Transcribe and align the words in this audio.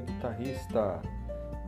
dia, 0.00 0.14
guitarrista! 0.14 1.00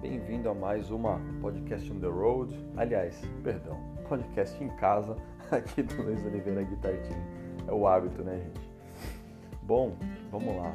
Bem-vindo 0.00 0.48
a 0.48 0.54
mais 0.54 0.90
uma 0.90 1.20
podcast 1.40 1.90
on 1.92 2.00
the 2.00 2.06
road. 2.06 2.54
Aliás, 2.76 3.20
perdão, 3.42 3.78
podcast 4.08 4.62
em 4.62 4.68
casa 4.76 5.16
aqui 5.50 5.82
do 5.82 6.02
Luiz 6.02 6.24
Oliveira 6.24 6.62
Guitar 6.62 6.92
Team. 6.92 7.20
É 7.68 7.72
o 7.72 7.86
hábito, 7.86 8.22
né, 8.22 8.38
gente? 8.38 8.70
Bom, 9.62 9.96
vamos 10.30 10.56
lá. 10.56 10.74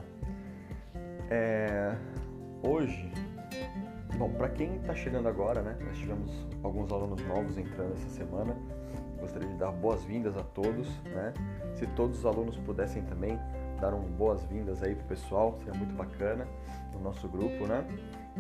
É... 1.30 1.96
Hoje, 2.62 3.12
bom, 4.18 4.30
para 4.32 4.50
quem 4.50 4.76
está 4.78 4.94
chegando 4.94 5.28
agora, 5.28 5.62
né? 5.62 5.78
Nós 5.84 5.98
tivemos 5.98 6.48
alguns 6.64 6.92
alunos 6.92 7.22
novos 7.26 7.58
entrando 7.58 7.94
essa 7.94 8.10
semana. 8.10 8.56
Gostaria 9.20 9.48
de 9.48 9.56
dar 9.56 9.72
boas-vindas 9.72 10.38
a 10.38 10.44
todos, 10.44 10.88
né? 11.06 11.34
Se 11.74 11.88
todos 11.88 12.20
os 12.20 12.26
alunos 12.26 12.56
pudessem 12.58 13.04
também 13.04 13.40
dar 13.80 13.94
um 13.94 14.02
boas-vindas 14.02 14.84
aí 14.84 14.96
pro 14.96 15.06
pessoal, 15.06 15.56
seria 15.58 15.74
muito 15.74 15.94
bacana 15.96 16.48
no 16.94 17.00
nosso 17.00 17.28
grupo, 17.28 17.68
né? 17.68 17.86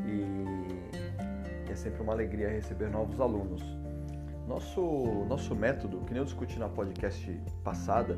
E 0.06 1.72
é 1.72 1.76
sempre 1.76 2.02
uma 2.02 2.14
alegria 2.14 2.50
receber 2.50 2.90
novos 2.90 3.20
alunos. 3.20 3.62
Nosso, 4.48 4.82
nosso 5.28 5.54
método, 5.54 6.00
que 6.06 6.14
nem 6.14 6.20
eu 6.20 6.26
discuti 6.26 6.58
na 6.58 6.70
podcast 6.70 7.30
passada, 7.64 8.18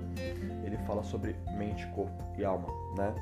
ele 0.64 0.78
fala 0.86 1.02
sobre 1.02 1.36
mente, 1.58 1.88
corpo 1.88 2.24
e 2.38 2.46
alma, 2.46 2.68
né? 2.96 3.16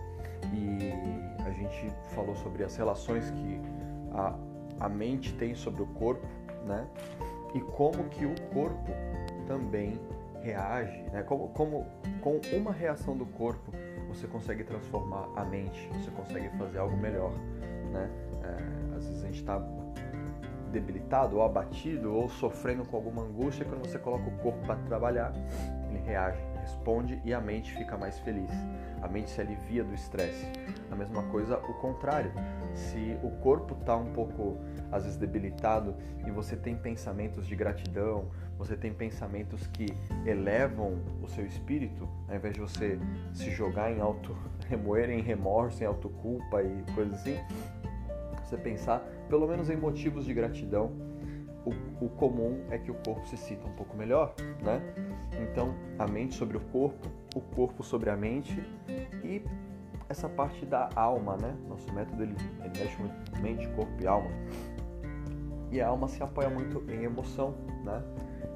E 0.53 1.43
a 1.43 1.52
gente 1.52 1.89
falou 2.13 2.35
sobre 2.35 2.63
as 2.63 2.75
relações 2.75 3.31
que 3.31 3.61
a, 4.13 4.35
a 4.81 4.89
mente 4.89 5.33
tem 5.33 5.55
sobre 5.55 5.83
o 5.83 5.88
corpo, 5.88 6.27
né? 6.66 6.85
E 7.55 7.61
como 7.61 8.03
que 8.09 8.25
o 8.25 8.35
corpo 8.53 8.91
também 9.47 9.97
reage, 10.41 11.02
né? 11.13 11.23
Como, 11.23 11.47
como 11.49 11.85
com 12.21 12.39
uma 12.53 12.73
reação 12.73 13.17
do 13.17 13.25
corpo 13.25 13.71
você 14.07 14.27
consegue 14.27 14.63
transformar 14.63 15.30
a 15.36 15.44
mente, 15.44 15.89
você 15.94 16.11
consegue 16.11 16.50
fazer 16.58 16.80
algo 16.80 16.95
melhor, 16.97 17.31
né? 17.91 18.09
É, 18.44 18.95
às 18.95 19.05
vezes 19.05 19.23
a 19.23 19.27
gente 19.27 19.39
está 19.39 19.59
debilitado 20.67 21.37
ou 21.37 21.43
abatido 21.43 22.13
ou 22.13 22.29
sofrendo 22.29 22.85
com 22.85 22.95
alguma 22.95 23.23
angústia, 23.23 23.65
quando 23.65 23.87
você 23.87 23.97
coloca 23.97 24.27
o 24.27 24.37
corpo 24.37 24.65
para 24.65 24.75
trabalhar, 24.75 25.33
ele 25.89 25.99
reage, 25.99 26.39
responde 26.61 27.21
e 27.23 27.33
a 27.33 27.39
mente 27.39 27.73
fica 27.73 27.97
mais 27.97 28.19
feliz. 28.19 28.51
A 29.01 29.07
mente 29.07 29.29
se 29.29 29.39
alivia 29.39 29.83
do 29.83 29.93
estresse. 29.93 30.45
A 30.91 30.95
mesma 30.95 31.23
coisa 31.23 31.57
o 31.57 31.73
contrário. 31.75 32.31
Se 32.73 33.17
o 33.23 33.31
corpo 33.41 33.75
está 33.79 33.95
um 33.95 34.11
pouco 34.11 34.57
às 34.91 35.03
vezes 35.03 35.17
debilitado 35.17 35.95
e 36.25 36.31
você 36.31 36.55
tem 36.55 36.75
pensamentos 36.75 37.47
de 37.47 37.55
gratidão, 37.55 38.29
você 38.57 38.75
tem 38.75 38.93
pensamentos 38.93 39.67
que 39.67 39.88
elevam 40.25 40.99
o 41.21 41.27
seu 41.27 41.45
espírito, 41.45 42.07
ao 42.27 42.35
invés 42.35 42.53
de 42.53 42.59
você 42.59 42.99
se 43.33 43.51
jogar 43.51 43.91
em 43.91 43.99
auto, 43.99 44.35
remoer 44.67 45.09
em 45.09 45.21
remorso, 45.21 45.83
em 45.83 45.85
autoculpa 45.85 46.61
e 46.61 46.83
coisas 46.93 47.15
assim, 47.15 47.38
você 48.43 48.57
pensar 48.57 49.05
pelo 49.30 49.47
menos 49.47 49.70
em 49.70 49.75
motivos 49.75 50.25
de 50.25 50.33
gratidão, 50.33 50.92
o, 51.66 52.06
o, 52.06 52.09
comum 52.09 52.64
é 52.70 52.78
que 52.78 52.89
o 52.89 52.94
corpo 52.94 53.28
se 53.28 53.36
sinta 53.36 53.67
um 53.67 53.73
pouco 53.73 53.95
melhor, 53.97 54.34
né? 54.64 54.81
Então, 55.42 55.73
a 56.00 56.08
mente 56.08 56.36
sobre 56.36 56.56
o 56.56 56.61
corpo, 56.61 57.08
o 57.36 57.42
corpo 57.42 57.84
sobre 57.84 58.09
a 58.09 58.16
mente 58.16 58.64
e 59.23 59.42
essa 60.08 60.30
parte 60.30 60.66
da 60.66 60.89
alma, 60.95 61.36
né? 61.36 61.56
Nosso 61.67 61.92
método 61.94 62.23
ele, 62.23 62.36
ele 62.64 62.80
mexe 62.80 62.97
muito 62.97 63.42
mente, 63.42 63.67
corpo 63.69 63.92
e 64.02 64.08
alma. 64.08 64.30
E 65.69 65.81
a 65.81 65.88
alma 65.88 66.08
se 66.08 66.23
apoia 66.23 66.50
muito 66.50 66.89
em 66.89 67.03
emoção, 67.03 67.53
né? 67.84 68.02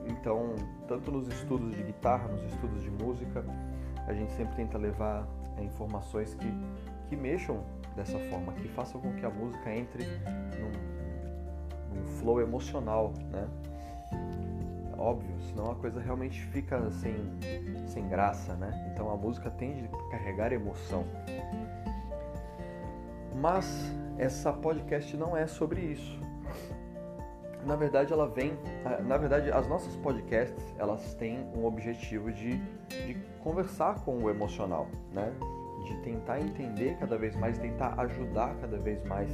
Então, 0.07 0.55
tanto 0.87 1.11
nos 1.11 1.27
estudos 1.27 1.75
de 1.75 1.83
guitarra, 1.83 2.27
nos 2.29 2.43
estudos 2.43 2.81
de 2.81 2.89
música, 2.89 3.43
a 4.07 4.13
gente 4.13 4.31
sempre 4.31 4.55
tenta 4.55 4.77
levar 4.77 5.27
informações 5.59 6.33
que, 6.35 6.47
que 7.07 7.15
mexam 7.15 7.63
dessa 7.95 8.17
forma, 8.29 8.53
que 8.53 8.67
façam 8.69 9.01
com 9.01 9.13
que 9.13 9.25
a 9.25 9.29
música 9.29 9.73
entre 9.73 10.05
num, 10.59 11.95
num 11.95 12.07
flow 12.19 12.41
emocional, 12.41 13.13
né? 13.31 13.47
Óbvio, 14.97 15.35
senão 15.49 15.71
a 15.71 15.75
coisa 15.75 15.99
realmente 15.99 16.41
fica 16.45 16.91
sem, 16.91 17.15
sem 17.87 18.07
graça, 18.07 18.53
né? 18.55 18.91
Então 18.93 19.09
a 19.11 19.17
música 19.17 19.49
tende 19.49 19.89
a 19.91 20.11
carregar 20.11 20.53
emoção. 20.53 21.05
Mas 23.35 23.91
essa 24.17 24.53
podcast 24.53 25.17
não 25.17 25.35
é 25.35 25.47
sobre 25.47 25.81
isso 25.81 26.21
na 27.65 27.75
verdade 27.75 28.11
ela 28.11 28.27
vem, 28.27 28.57
na 29.05 29.17
verdade 29.17 29.51
as 29.51 29.67
nossas 29.67 29.95
podcasts 29.97 30.75
elas 30.77 31.13
têm 31.15 31.39
um 31.55 31.65
objetivo 31.65 32.31
de, 32.31 32.57
de 32.87 33.15
conversar 33.39 34.03
com 34.03 34.23
o 34.23 34.29
emocional, 34.29 34.87
né? 35.13 35.31
De 35.85 35.95
tentar 36.03 36.39
entender 36.39 36.97
cada 36.99 37.17
vez 37.17 37.35
mais, 37.35 37.57
tentar 37.57 37.99
ajudar 37.99 38.55
cada 38.61 38.77
vez 38.77 39.03
mais, 39.05 39.29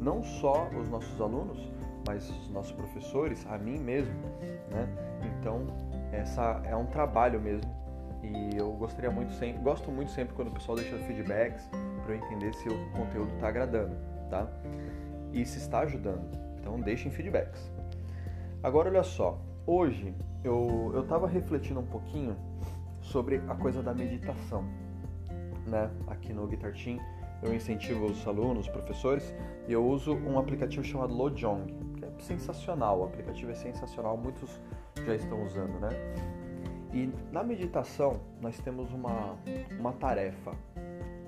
não 0.00 0.22
só 0.22 0.68
os 0.78 0.88
nossos 0.88 1.20
alunos, 1.20 1.70
mas 2.06 2.28
os 2.28 2.50
nossos 2.50 2.72
professores, 2.72 3.46
a 3.48 3.58
mim 3.58 3.78
mesmo, 3.78 4.14
né? 4.70 4.88
Então 5.38 5.66
essa 6.12 6.60
é 6.64 6.76
um 6.76 6.86
trabalho 6.86 7.40
mesmo 7.40 7.70
e 8.22 8.56
eu 8.56 8.72
gostaria 8.72 9.10
muito 9.10 9.32
sempre, 9.32 9.60
gosto 9.62 9.90
muito 9.90 10.10
sempre 10.12 10.34
quando 10.34 10.48
o 10.48 10.52
pessoal 10.52 10.76
deixa 10.76 10.96
feedbacks 10.98 11.68
para 12.04 12.14
eu 12.14 12.16
entender 12.16 12.54
se 12.54 12.68
o 12.68 12.90
conteúdo 12.92 13.32
está 13.34 13.48
agradando, 13.48 13.96
tá? 14.30 14.48
E 15.32 15.44
se 15.44 15.58
está 15.58 15.80
ajudando. 15.80 16.22
Então 16.60 16.78
deixem 16.80 17.10
feedbacks. 17.10 17.70
Agora 18.62 18.88
olha 18.88 19.02
só, 19.02 19.40
hoje 19.66 20.14
eu 20.44 20.92
estava 21.02 21.26
refletindo 21.26 21.80
um 21.80 21.86
pouquinho 21.86 22.36
sobre 23.00 23.42
a 23.48 23.54
coisa 23.54 23.82
da 23.82 23.92
meditação. 23.92 24.64
Né? 25.66 25.90
Aqui 26.06 26.32
no 26.32 26.46
Guitar 26.46 26.72
Team 26.72 26.98
eu 27.42 27.52
incentivo 27.52 28.06
os 28.06 28.26
alunos, 28.26 28.66
os 28.66 28.72
professores, 28.72 29.34
e 29.66 29.72
eu 29.72 29.84
uso 29.84 30.14
um 30.14 30.38
aplicativo 30.38 30.84
chamado 30.84 31.12
Lojong, 31.12 31.66
que 31.96 32.04
é 32.04 32.10
sensacional, 32.20 33.00
o 33.00 33.04
aplicativo 33.04 33.50
é 33.50 33.54
sensacional, 33.54 34.16
muitos 34.16 34.60
já 35.04 35.14
estão 35.14 35.42
usando, 35.44 35.80
né? 35.80 35.88
E 36.92 37.12
na 37.32 37.42
meditação 37.42 38.20
nós 38.40 38.58
temos 38.60 38.92
uma, 38.92 39.36
uma 39.78 39.92
tarefa, 39.94 40.52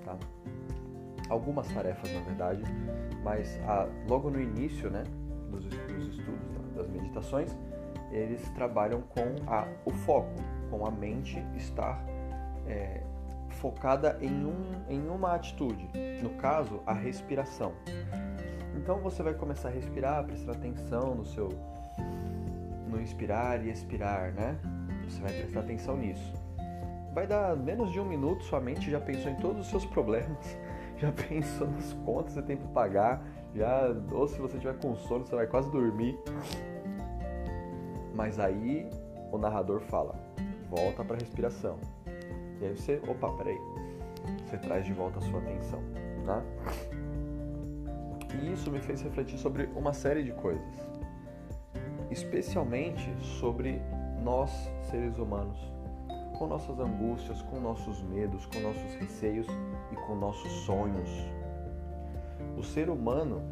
tá? 0.05 0.17
Algumas 1.29 1.67
tarefas 1.73 2.13
na 2.13 2.21
verdade, 2.21 2.63
mas 3.25 3.59
a, 3.67 3.89
logo 4.09 4.31
no 4.31 4.41
início, 4.41 4.89
né, 4.91 5.03
dos, 5.51 5.65
dos 5.65 6.07
estudos, 6.07 6.75
das 6.77 6.89
meditações, 6.89 7.57
eles 8.13 8.49
trabalham 8.51 9.01
com 9.03 9.51
a, 9.51 9.67
o 9.85 9.91
foco, 9.91 10.31
com 10.71 10.87
a 10.87 10.91
mente 10.91 11.43
estar 11.57 12.05
é, 12.67 13.03
focada 13.55 14.19
em, 14.21 14.45
um, 14.45 14.85
em 14.89 15.09
uma 15.09 15.35
atitude, 15.35 15.89
no 16.23 16.31
caso, 16.31 16.81
a 16.87 16.93
respiração. 16.93 17.73
Então 18.77 18.99
você 18.99 19.23
vai 19.23 19.35
começar 19.35 19.69
a 19.69 19.73
respirar, 19.73 20.25
prestar 20.25 20.53
atenção 20.53 21.15
no 21.15 21.25
seu 21.25 21.49
no 22.89 23.01
inspirar 23.01 23.65
e 23.65 23.71
expirar, 23.71 24.33
né? 24.33 24.59
Você 25.09 25.21
vai 25.21 25.33
prestar 25.33 25.61
atenção 25.61 25.97
nisso. 25.97 26.33
Vai 27.13 27.27
dar 27.27 27.57
menos 27.57 27.93
de 27.93 28.01
um 28.01 28.05
minuto, 28.05 28.45
sua 28.45 28.61
mente 28.61 28.91
já 28.91 29.01
pensou 29.01 29.31
em 29.31 29.37
todos 29.37 29.63
os 29.63 29.69
seus 29.69 29.85
problemas, 29.85 30.59
já 30.99 31.13
pensou 31.13 31.69
nas 31.71 31.93
contas 32.05 32.35
que 32.35 32.41
você 32.41 32.43
tem 32.43 32.57
para 32.57 32.69
pagar, 32.69 33.23
já 33.55 33.89
ou 34.13 34.27
se 34.27 34.39
você 34.39 34.59
tiver 34.59 34.77
com 34.79 34.97
sono, 34.97 35.27
você 35.27 35.35
vai 35.35 35.47
quase 35.47 35.71
dormir. 35.71 36.19
Mas 38.15 38.39
aí 38.39 38.89
o 39.31 39.39
narrador 39.39 39.81
fala: 39.81 40.15
volta 40.69 41.05
para 41.05 41.17
a 41.17 41.19
respiração. 41.19 41.79
E 42.61 42.67
aí 42.67 42.77
você, 42.77 43.01
opa, 43.07 43.31
peraí. 43.33 43.59
Você 44.47 44.59
traz 44.59 44.85
de 44.87 44.93
volta 44.93 45.19
a 45.19 45.23
sua 45.23 45.41
atenção, 45.41 45.81
né? 46.25 46.43
E 48.43 48.53
isso 48.53 48.71
me 48.71 48.81
fez 48.81 49.03
refletir 49.03 49.39
sobre 49.39 49.69
uma 49.77 49.93
série 49.93 50.23
de 50.23 50.33
coisas, 50.33 50.75
especialmente 52.11 53.09
sobre 53.21 53.81
nós, 54.23 54.51
seres 54.91 55.19
humanos, 55.19 55.59
com 56.39 56.47
nossas 56.47 56.79
angústias, 56.81 57.43
com 57.43 57.61
nossos 57.61 58.03
medos, 58.03 58.47
com 58.47 58.61
nossos 58.61 58.95
receios 58.95 59.47
e 59.93 59.97
com 59.97 60.17
nossos 60.17 60.51
sonhos. 60.65 61.11
O 62.57 62.63
ser 62.63 62.89
humano, 62.89 63.43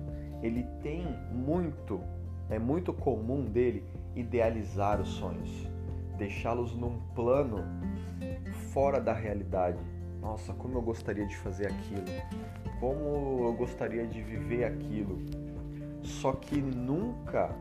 ele 0.42 0.64
tem 0.82 1.06
muito, 1.30 2.00
é 2.48 2.58
muito 2.58 2.92
comum 2.92 3.44
dele 3.44 3.84
idealizar 4.16 5.00
os 5.00 5.08
sonhos, 5.08 5.68
deixá-los 6.16 6.74
num 6.74 6.98
plano 7.14 7.58
fora 8.72 9.00
da 9.00 9.12
realidade. 9.12 9.78
Nossa, 10.20 10.52
como 10.54 10.78
eu 10.78 10.82
gostaria 10.82 11.26
de 11.26 11.36
fazer 11.36 11.66
aquilo, 11.66 12.04
como 12.80 13.46
eu 13.46 13.52
gostaria 13.54 14.06
de 14.06 14.22
viver 14.22 14.64
aquilo. 14.64 15.18
Só 16.02 16.32
que 16.32 16.60
nunca 16.60 17.54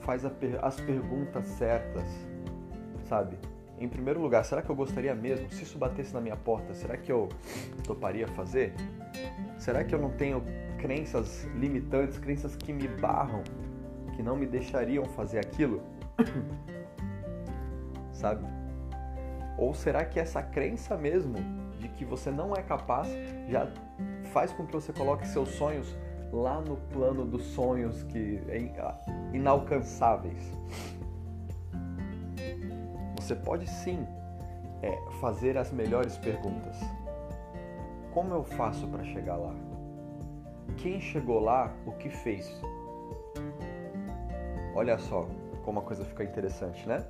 faz 0.00 0.24
as 0.24 0.80
perguntas 0.80 1.46
certas, 1.46 2.04
sabe? 3.08 3.36
Em 3.78 3.88
primeiro 3.88 4.20
lugar, 4.20 4.44
será 4.44 4.62
que 4.62 4.70
eu 4.70 4.76
gostaria 4.76 5.14
mesmo? 5.14 5.50
Se 5.50 5.62
isso 5.62 5.78
batesse 5.78 6.12
na 6.12 6.20
minha 6.20 6.36
porta, 6.36 6.74
será 6.74 6.96
que 6.96 7.10
eu 7.10 7.28
toparia 7.84 8.28
fazer? 8.28 8.74
Será 9.58 9.84
que 9.84 9.94
eu 9.94 9.98
não 9.98 10.10
tenho 10.10 10.42
crenças 10.78 11.44
limitantes, 11.54 12.18
crenças 12.18 12.54
que 12.56 12.72
me 12.72 12.88
barram, 12.88 13.42
que 14.14 14.22
não 14.22 14.36
me 14.36 14.46
deixariam 14.46 15.04
fazer 15.06 15.38
aquilo? 15.38 15.82
Sabe? 18.12 18.59
Ou 19.60 19.74
será 19.74 20.06
que 20.06 20.18
essa 20.18 20.42
crença 20.42 20.96
mesmo 20.96 21.36
de 21.78 21.86
que 21.88 22.02
você 22.02 22.30
não 22.30 22.54
é 22.54 22.62
capaz 22.62 23.08
já 23.46 23.68
faz 24.32 24.50
com 24.52 24.66
que 24.66 24.72
você 24.72 24.90
coloque 24.90 25.28
seus 25.28 25.50
sonhos 25.50 25.94
lá 26.32 26.62
no 26.62 26.76
plano 26.76 27.26
dos 27.26 27.42
sonhos 27.42 28.02
que 28.04 28.40
é 28.48 28.58
inalcançáveis. 29.34 30.50
Você 33.16 33.34
pode 33.34 33.68
sim 33.68 34.06
é, 34.80 34.96
fazer 35.20 35.58
as 35.58 35.70
melhores 35.70 36.16
perguntas. 36.16 36.78
Como 38.14 38.32
eu 38.32 38.42
faço 38.42 38.88
para 38.88 39.04
chegar 39.04 39.36
lá? 39.36 39.54
Quem 40.78 40.98
chegou 41.00 41.38
lá, 41.38 41.70
o 41.84 41.92
que 41.92 42.08
fez? 42.08 42.50
Olha 44.74 44.96
só 44.96 45.28
como 45.64 45.80
a 45.80 45.82
coisa 45.82 46.02
fica 46.04 46.24
interessante, 46.24 46.88
né? 46.88 47.04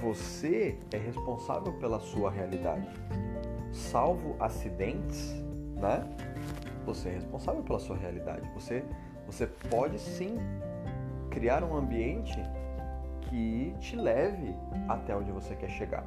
Você 0.00 0.78
é 0.92 0.96
responsável 0.96 1.74
pela 1.74 2.00
sua 2.00 2.30
realidade. 2.30 2.88
Salvo 3.70 4.34
acidentes, 4.40 5.34
né? 5.76 6.08
Você 6.86 7.10
é 7.10 7.12
responsável 7.12 7.62
pela 7.62 7.78
sua 7.78 7.96
realidade. 7.96 8.48
Você, 8.54 8.82
você 9.26 9.46
pode 9.46 9.98
sim 9.98 10.38
criar 11.30 11.62
um 11.62 11.76
ambiente 11.76 12.38
que 13.28 13.74
te 13.78 13.94
leve 13.94 14.54
até 14.88 15.14
onde 15.14 15.30
você 15.30 15.54
quer 15.54 15.68
chegar. 15.68 16.04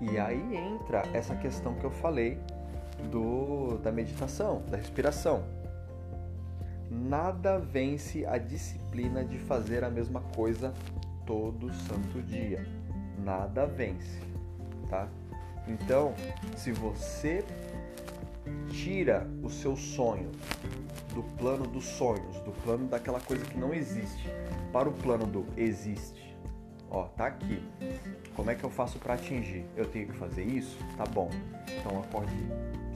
E 0.00 0.18
aí 0.18 0.56
entra 0.56 1.02
essa 1.12 1.34
questão 1.34 1.74
que 1.74 1.84
eu 1.84 1.90
falei 1.90 2.38
do, 3.10 3.78
da 3.78 3.90
meditação, 3.90 4.62
da 4.70 4.76
respiração. 4.76 5.42
Nada 6.88 7.58
vence 7.58 8.24
a 8.26 8.38
disciplina 8.38 9.24
de 9.24 9.38
fazer 9.38 9.84
a 9.84 9.90
mesma 9.90 10.20
coisa 10.34 10.72
todo 11.30 11.72
santo 11.72 12.20
dia. 12.22 12.66
Nada 13.22 13.64
vence, 13.64 14.18
tá? 14.88 15.08
Então, 15.68 16.12
se 16.56 16.72
você 16.72 17.44
tira 18.68 19.28
o 19.40 19.48
seu 19.48 19.76
sonho 19.76 20.32
do 21.14 21.22
plano 21.38 21.68
dos 21.68 21.84
sonhos, 21.84 22.40
do 22.40 22.50
plano 22.64 22.88
daquela 22.88 23.20
coisa 23.20 23.44
que 23.44 23.56
não 23.56 23.72
existe, 23.72 24.28
para 24.72 24.88
o 24.88 24.92
plano 24.92 25.24
do 25.24 25.46
existe. 25.56 26.36
Ó, 26.90 27.04
tá 27.04 27.26
aqui. 27.26 27.62
Como 28.34 28.50
é 28.50 28.56
que 28.56 28.64
eu 28.64 28.70
faço 28.70 28.98
para 28.98 29.14
atingir? 29.14 29.64
Eu 29.76 29.86
tenho 29.86 30.08
que 30.08 30.14
fazer 30.14 30.42
isso? 30.42 30.76
Tá 30.96 31.04
bom. 31.04 31.30
Então 31.78 32.00
acorde 32.00 32.34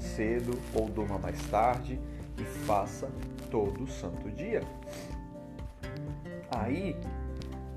cedo 0.00 0.58
ou 0.74 0.88
durma 0.88 1.20
mais 1.20 1.40
tarde 1.50 2.00
e 2.36 2.42
faça 2.66 3.08
todo 3.48 3.86
santo 3.86 4.28
dia. 4.32 4.64
Aí 6.50 6.96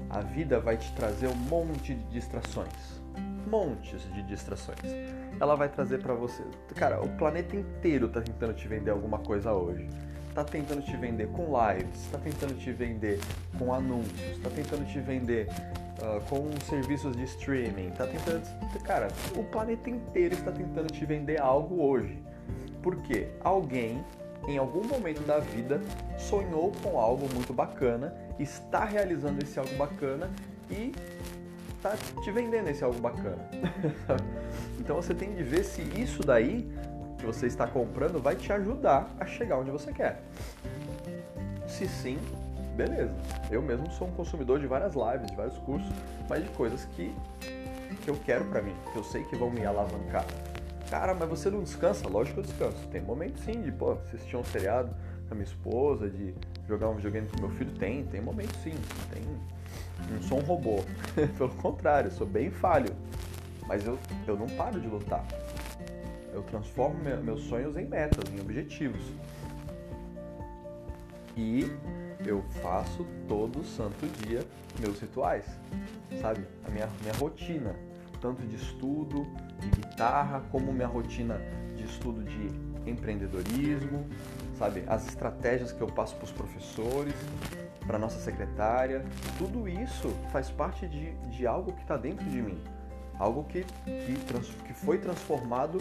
a 0.09 0.21
vida 0.21 0.59
vai 0.59 0.77
te 0.77 0.92
trazer 0.94 1.27
um 1.27 1.36
monte 1.36 1.94
de 1.94 2.04
distrações. 2.06 3.01
Montes 3.50 4.01
de 4.13 4.24
distrações. 4.24 4.80
Ela 5.39 5.56
vai 5.56 5.69
trazer 5.69 6.00
para 6.00 6.13
você. 6.13 6.44
Cara, 6.75 7.01
o 7.01 7.09
planeta 7.18 7.56
inteiro 7.56 8.09
tá 8.09 8.21
tentando 8.21 8.54
te 8.54 8.68
vender 8.68 8.92
alguma 8.92 9.19
coisa 9.19 9.54
hoje. 9.54 9.88
Tá 10.33 10.44
tentando 10.44 10.81
te 10.83 10.95
vender 10.95 11.27
com 11.30 11.48
lives, 11.48 12.07
tá 12.12 12.19
tentando 12.19 12.56
te 12.59 12.71
vender 12.71 13.19
com 13.57 13.74
anúncios, 13.74 14.38
tá 14.44 14.50
tentando 14.51 14.86
te 14.86 15.00
vender 15.00 15.48
uh, 16.00 16.21
com 16.30 16.51
serviços 16.65 17.15
de 17.15 17.24
streaming, 17.24 17.89
tá 17.92 18.06
tentando. 18.06 18.44
Cara, 18.83 19.07
o 19.36 19.44
planeta 19.44 19.89
inteiro 19.89 20.36
está 20.36 20.51
tentando 20.51 20.92
te 20.92 21.06
vender 21.06 21.42
algo 21.42 21.81
hoje. 21.81 22.21
Porque 22.83 23.27
alguém, 23.44 24.04
em 24.48 24.57
algum 24.57 24.86
momento 24.88 25.21
da 25.24 25.39
vida, 25.39 25.81
sonhou 26.18 26.71
com 26.83 27.00
algo 27.00 27.27
muito 27.33 27.51
bacana, 27.51 28.13
está 28.39 28.86
realizando 28.86 29.44
esse 29.44 29.60
algo 29.60 29.75
bacana 29.75 30.30
e 30.69 30.94
tá 31.81 31.95
te 32.24 32.31
vendendo 32.31 32.68
esse 32.69 32.84
algo 32.84 33.00
bacana. 33.00 33.48
então 34.80 34.95
você 34.95 35.13
tem 35.13 35.34
de 35.34 35.44
ver 35.44 35.63
se 35.63 35.81
isso 35.81 36.24
daí 36.24 36.69
que 37.18 37.25
você 37.25 37.48
está 37.48 37.68
comprando 37.68 38.22
vai 38.22 38.36
te 38.36 38.51
ajudar 38.51 39.10
a 39.19 39.25
chegar 39.25 39.57
onde 39.57 39.72
você 39.72 39.92
quer. 39.92 40.22
Se 41.68 41.88
sim, 41.88 42.18
beleza. 42.75 43.16
Eu 43.51 43.62
mesmo 43.62 43.92
sou 43.92 44.07
um 44.07 44.12
consumidor 44.12 44.60
de 44.60 44.68
várias 44.68 44.94
lives, 44.94 45.28
de 45.28 45.36
vários 45.36 45.57
cursos, 45.60 45.92
mas 46.30 46.44
de 46.44 46.50
coisas 46.51 46.86
que, 46.95 47.13
que 48.04 48.10
eu 48.10 48.16
quero 48.24 48.45
para 48.45 48.62
mim, 48.62 48.75
que 48.92 48.98
eu 48.98 49.04
sei 49.04 49.24
que 49.24 49.36
vão 49.36 49.50
me 49.50 49.66
alavancar. 49.66 50.25
Cara, 50.90 51.13
mas 51.13 51.28
você 51.28 51.50
não 51.50 51.62
descansa? 51.62 52.07
Lógico 52.07 52.36
que 52.36 52.40
eu 52.40 52.44
descanso. 52.44 52.88
Tem 52.90 53.01
momento 53.01 53.40
sim 53.40 53.62
de, 53.62 53.72
pô, 53.72 53.94
assistir 53.94 54.38
um 54.38 54.44
seriado 54.45 54.90
a 55.30 55.36
minha 55.36 55.46
esposa, 55.46 56.10
de 56.10 56.34
jogar 56.68 56.90
um 56.90 56.96
videogame 56.96 57.28
com 57.30 57.42
meu 57.42 57.50
filho. 57.52 57.72
Tem, 57.74 58.06
tem 58.06 58.22
momento 58.22 58.56
sim. 58.64 58.76
Tem. 59.14 59.24
Não 60.12 60.22
sou 60.22 60.40
um 60.40 60.44
robô. 60.44 60.84
Pelo 61.38 61.50
contrário, 61.56 62.12
sou 62.12 62.28
bem 62.28 62.52
falho. 62.52 62.96
Mas 63.68 63.86
eu, 63.86 63.98
eu 64.28 64.38
não 64.38 64.48
paro 64.48 64.80
de 64.80 64.88
lutar. 64.88 65.26
Eu 66.34 66.44
transformo 66.44 67.00
meus 67.24 67.42
sonhos 67.42 67.76
em 67.76 67.86
metas, 67.86 68.24
em 68.32 68.40
objetivos. 68.40 69.02
E 71.36 71.72
eu 72.26 72.44
faço 72.62 73.06
todo 73.28 73.64
santo 73.64 74.08
dia 74.26 74.42
meus 74.80 75.00
rituais, 75.00 75.46
sabe? 76.22 76.42
A 76.66 76.70
minha, 76.70 76.90
minha 77.02 77.14
rotina, 77.14 77.76
tanto 78.22 78.42
de 78.44 78.56
estudo, 78.56 79.26
de 79.60 79.70
guitarra, 79.70 80.44
como 80.52 80.72
minha 80.72 80.88
rotina 80.88 81.40
de 81.76 81.86
estudo 81.86 82.24
de 82.24 82.90
empreendedorismo, 82.90 84.06
sabe? 84.57 84.83
As 84.88 85.07
estratégias 85.07 85.71
que 85.71 85.81
eu 85.81 85.88
passo 85.88 86.15
para 86.15 86.25
os 86.25 86.31
professores, 86.31 87.13
para 87.86 87.98
nossa 87.98 88.19
secretária, 88.19 89.04
tudo 89.38 89.68
isso 89.68 90.09
faz 90.31 90.50
parte 90.50 90.88
de, 90.88 91.12
de 91.30 91.48
algo 91.48 91.71
que 91.74 91.81
está 91.81 91.98
dentro 91.98 92.25
de 92.25 92.42
mim. 92.42 92.62
Algo 93.19 93.44
que, 93.45 93.63
que, 93.63 94.25
trans, 94.27 94.50
que 94.65 94.74
foi 94.74 95.00
transformado 95.00 95.80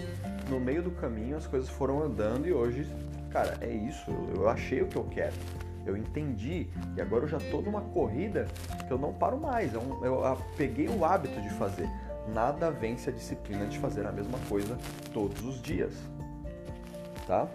no 0.48 0.58
meio 0.58 0.82
do 0.82 0.90
caminho, 0.90 1.36
as 1.36 1.46
coisas 1.46 1.68
foram 1.68 2.02
andando 2.02 2.46
e 2.46 2.52
hoje, 2.52 2.90
cara, 3.30 3.58
é 3.60 3.70
isso. 3.70 4.10
Eu, 4.10 4.42
eu 4.42 4.48
achei 4.48 4.80
o 4.80 4.86
que 4.86 4.96
eu 4.96 5.04
quero 5.04 5.34
eu 5.86 5.96
entendi 5.96 6.68
e 6.96 7.00
agora 7.00 7.24
eu 7.24 7.28
já 7.28 7.38
estou 7.38 7.62
numa 7.62 7.80
corrida 7.80 8.46
que 8.86 8.92
eu 8.92 8.98
não 8.98 9.12
paro 9.12 9.38
mais. 9.38 9.72
Eu, 9.72 9.80
é 10.02 10.08
eu 10.08 10.38
peguei 10.56 10.88
o 10.88 11.04
hábito 11.04 11.40
de 11.40 11.48
fazer. 11.50 11.88
Nada 12.34 12.70
vence 12.72 13.08
a 13.08 13.12
disciplina 13.12 13.66
de 13.66 13.78
fazer 13.78 14.04
a 14.04 14.10
mesma 14.10 14.38
coisa 14.48 14.76
todos 15.14 15.44
os 15.44 15.62
dias, 15.62 15.94
tá? 17.24 17.48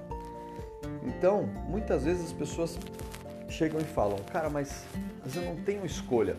Então, 1.03 1.43
muitas 1.67 2.03
vezes 2.03 2.25
as 2.25 2.33
pessoas 2.33 2.77
chegam 3.49 3.79
e 3.79 3.83
falam, 3.83 4.17
cara, 4.31 4.49
mas, 4.49 4.85
mas 5.23 5.35
eu 5.35 5.43
não 5.43 5.55
tenho 5.57 5.85
escolha. 5.85 6.35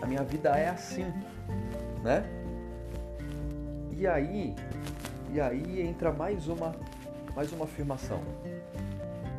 A 0.00 0.06
minha 0.06 0.22
vida 0.24 0.50
é 0.50 0.68
assim, 0.68 1.04
né? 2.02 2.24
E 3.96 4.06
aí, 4.06 4.54
e 5.32 5.40
aí 5.40 5.80
entra 5.82 6.12
mais 6.12 6.48
uma, 6.48 6.74
mais 7.36 7.52
uma 7.52 7.64
afirmação. 7.64 8.20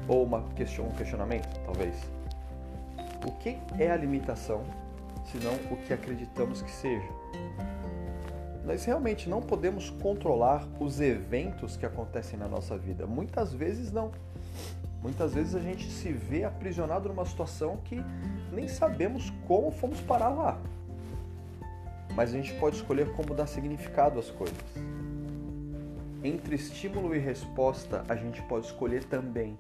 Ou 0.07 0.23
uma 0.23 0.43
question, 0.55 0.85
um 0.85 0.91
questionamento, 0.91 1.47
talvez. 1.65 1.95
O 3.25 3.31
que 3.31 3.57
é 3.77 3.91
a 3.91 3.95
limitação, 3.97 4.63
senão 5.25 5.53
o 5.71 5.77
que 5.77 5.93
acreditamos 5.93 6.61
que 6.61 6.71
seja? 6.71 7.07
Nós 8.65 8.85
realmente 8.85 9.29
não 9.29 9.41
podemos 9.41 9.89
controlar 9.89 10.65
os 10.79 11.01
eventos 11.01 11.75
que 11.75 11.85
acontecem 11.85 12.39
na 12.39 12.47
nossa 12.47 12.77
vida. 12.77 13.05
Muitas 13.05 13.53
vezes 13.53 13.91
não. 13.91 14.11
Muitas 15.01 15.33
vezes 15.33 15.53
a 15.53 15.59
gente 15.59 15.89
se 15.91 16.13
vê 16.13 16.45
aprisionado 16.45 17.09
numa 17.09 17.25
situação 17.25 17.77
que 17.83 18.01
nem 18.53 18.69
sabemos 18.69 19.29
como 19.45 19.69
fomos 19.69 19.99
parar 19.99 20.29
lá. 20.29 20.57
Mas 22.15 22.29
a 22.29 22.37
gente 22.37 22.53
pode 22.53 22.77
escolher 22.77 23.11
como 23.13 23.33
dar 23.33 23.47
significado 23.47 24.17
às 24.17 24.29
coisas. 24.29 24.55
Entre 26.23 26.55
estímulo 26.55 27.13
e 27.13 27.19
resposta, 27.19 28.05
a 28.07 28.15
gente 28.15 28.41
pode 28.43 28.67
escolher 28.67 29.03
também. 29.03 29.57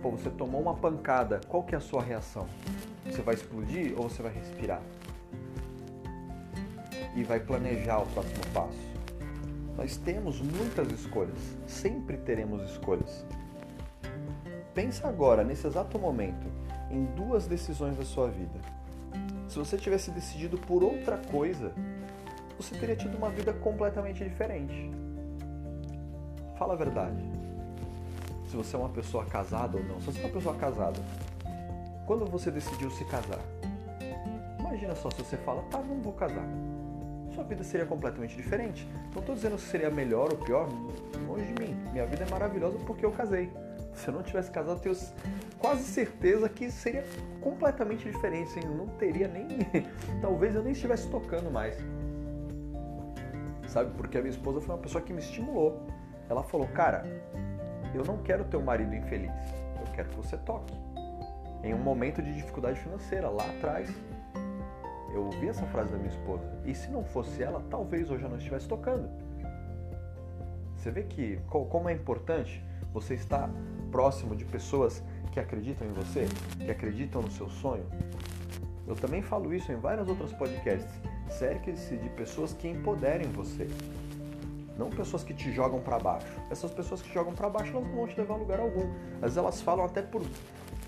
Pô, 0.00 0.12
você 0.12 0.30
tomou 0.30 0.60
uma 0.60 0.74
pancada, 0.74 1.40
qual 1.48 1.64
que 1.64 1.74
é 1.74 1.78
a 1.78 1.80
sua 1.80 2.00
reação? 2.00 2.46
Você 3.04 3.20
vai 3.20 3.34
explodir 3.34 3.94
ou 3.96 4.08
você 4.08 4.22
vai 4.22 4.32
respirar? 4.32 4.80
E 7.18 7.24
vai 7.24 7.40
planejar 7.40 7.98
o 7.98 8.06
próximo 8.06 8.46
passo. 8.54 8.78
Nós 9.76 9.96
temos 9.96 10.40
muitas 10.40 10.88
escolhas, 10.92 11.36
sempre 11.66 12.16
teremos 12.16 12.62
escolhas. 12.70 13.26
Pensa 14.72 15.08
agora, 15.08 15.42
nesse 15.42 15.66
exato 15.66 15.98
momento, 15.98 16.46
em 16.92 17.06
duas 17.16 17.48
decisões 17.48 17.96
da 17.96 18.04
sua 18.04 18.28
vida. 18.28 18.60
Se 19.48 19.58
você 19.58 19.76
tivesse 19.76 20.12
decidido 20.12 20.58
por 20.58 20.84
outra 20.84 21.18
coisa, 21.18 21.72
você 22.56 22.76
teria 22.76 22.94
tido 22.94 23.16
uma 23.16 23.30
vida 23.30 23.52
completamente 23.52 24.22
diferente. 24.22 24.88
Fala 26.56 26.74
a 26.74 26.76
verdade. 26.76 27.20
Se 28.48 28.56
você 28.56 28.76
é 28.76 28.78
uma 28.78 28.90
pessoa 28.90 29.24
casada 29.24 29.76
ou 29.76 29.82
não. 29.82 29.98
Se 29.98 30.06
você 30.06 30.20
é 30.20 30.24
uma 30.24 30.32
pessoa 30.32 30.54
casada, 30.54 31.00
quando 32.06 32.26
você 32.26 32.48
decidiu 32.48 32.92
se 32.92 33.04
casar, 33.06 33.40
imagina 34.60 34.94
só 34.94 35.10
se 35.10 35.20
você 35.20 35.36
fala, 35.38 35.62
tá, 35.62 35.78
não 35.78 36.00
vou 36.00 36.12
casar. 36.12 36.46
Sua 37.38 37.44
vida 37.44 37.62
seria 37.62 37.86
completamente 37.86 38.34
diferente. 38.34 38.84
Não 39.14 39.20
estou 39.20 39.32
dizendo 39.32 39.56
se 39.56 39.66
seria 39.66 39.88
melhor 39.88 40.32
ou 40.32 40.38
pior, 40.38 40.68
longe 41.24 41.44
de 41.44 41.62
mim. 41.62 41.76
Minha 41.92 42.04
vida 42.04 42.24
é 42.24 42.28
maravilhosa 42.28 42.76
porque 42.84 43.06
eu 43.06 43.12
casei. 43.12 43.48
Se 43.94 44.08
eu 44.08 44.14
não 44.14 44.24
tivesse 44.24 44.50
casado, 44.50 44.80
tenho 44.80 44.96
quase 45.56 45.84
certeza 45.84 46.48
que 46.48 46.68
seria 46.68 47.04
completamente 47.40 48.10
diferente. 48.10 48.58
Assim, 48.58 48.68
não 48.68 48.88
teria 48.88 49.28
nem. 49.28 49.46
Talvez 50.20 50.56
eu 50.56 50.64
nem 50.64 50.72
estivesse 50.72 51.08
tocando 51.10 51.48
mais. 51.48 51.76
sabe? 53.68 53.92
Porque 53.96 54.18
a 54.18 54.20
minha 54.20 54.32
esposa 54.32 54.60
foi 54.60 54.74
uma 54.74 54.82
pessoa 54.82 55.00
que 55.00 55.12
me 55.12 55.20
estimulou. 55.20 55.86
Ela 56.28 56.42
falou, 56.42 56.66
cara, 56.66 57.04
eu 57.94 58.04
não 58.04 58.18
quero 58.18 58.42
ter 58.46 58.56
um 58.56 58.64
marido 58.64 58.92
infeliz, 58.96 59.30
eu 59.78 59.92
quero 59.94 60.08
que 60.08 60.16
você 60.16 60.36
toque. 60.38 60.74
Em 61.62 61.72
um 61.72 61.78
momento 61.78 62.20
de 62.20 62.34
dificuldade 62.34 62.80
financeira, 62.80 63.28
lá 63.28 63.44
atrás, 63.48 63.88
eu 65.12 65.24
ouvi 65.24 65.48
essa 65.48 65.66
frase 65.66 65.90
da 65.90 65.96
minha 65.96 66.10
esposa. 66.10 66.44
E 66.64 66.74
se 66.74 66.90
não 66.90 67.04
fosse 67.04 67.42
ela, 67.42 67.62
talvez 67.70 68.10
hoje 68.10 68.22
eu 68.22 68.28
não 68.28 68.38
estivesse 68.38 68.68
tocando. 68.68 69.08
Você 70.76 70.90
vê 70.90 71.02
que 71.02 71.40
como 71.48 71.88
é 71.88 71.92
importante 71.92 72.62
você 72.92 73.14
estar 73.14 73.50
próximo 73.90 74.36
de 74.36 74.44
pessoas 74.44 75.02
que 75.32 75.40
acreditam 75.40 75.86
em 75.86 75.92
você, 75.92 76.26
que 76.58 76.70
acreditam 76.70 77.22
no 77.22 77.30
seu 77.30 77.48
sonho. 77.48 77.84
Eu 78.86 78.94
também 78.94 79.20
falo 79.20 79.52
isso 79.52 79.70
em 79.70 79.76
várias 79.76 80.08
outras 80.08 80.32
podcasts. 80.32 80.90
Cerque-se 81.28 81.96
de 81.96 82.08
pessoas 82.10 82.52
que 82.54 82.68
empoderem 82.68 83.30
você. 83.32 83.68
Não 84.78 84.88
pessoas 84.88 85.24
que 85.24 85.34
te 85.34 85.52
jogam 85.52 85.80
para 85.80 85.98
baixo. 85.98 86.40
Essas 86.50 86.70
pessoas 86.70 87.02
que 87.02 87.12
jogam 87.12 87.34
para 87.34 87.50
baixo 87.50 87.72
não 87.72 87.82
vão 87.82 88.06
te 88.06 88.18
levar 88.18 88.34
a 88.34 88.36
lugar 88.38 88.60
algum. 88.60 88.90
Vezes 89.20 89.36
elas 89.36 89.60
falam 89.60 89.84
até 89.84 90.00
por, 90.00 90.22